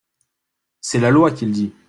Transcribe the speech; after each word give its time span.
C’est 0.81 0.99
la 0.99 1.11
loi 1.11 1.29
qui 1.29 1.45
le 1.45 1.51
dit. 1.51 1.73